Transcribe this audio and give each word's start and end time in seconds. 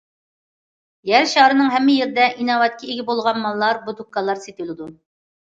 يەر 1.09 1.27
شارىنىڭ 1.33 1.69
ھەممە 1.73 1.97
يېرىدە 1.97 2.25
ئىناۋەتكە 2.31 2.89
ئىگە 2.95 3.07
بولغان 3.11 3.39
ماللار 3.45 3.83
بۇ 3.85 3.97
دۇكانلاردا 4.01 4.45
سېتىلىدۇ. 4.49 4.91